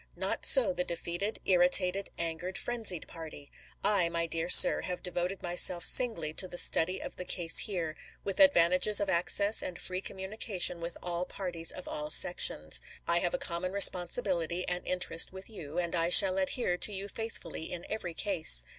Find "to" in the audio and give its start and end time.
6.33-6.47, 16.77-16.91